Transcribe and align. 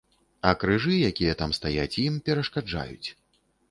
А 0.51 0.53
крыжы, 0.63 0.95
якія 1.11 1.37
там 1.43 1.55
стаяць, 1.59 1.97
ім 2.09 2.19
перашкаджаюць. 2.31 3.07